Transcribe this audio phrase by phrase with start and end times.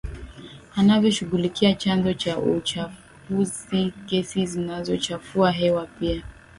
[0.75, 6.23] anavyoshughulikia chanzo cha uchafuziGesi zinazochafua hewa pia